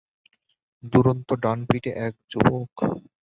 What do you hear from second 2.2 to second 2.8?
যুবক।